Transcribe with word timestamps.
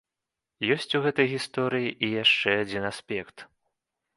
Ёсць 0.75 0.93
у 0.99 1.01
гэтай 1.03 1.27
гісторыі 1.33 1.91
і 2.07 2.09
яшчэ 2.23 2.49
адзін 2.63 2.83
аспект. 2.93 3.37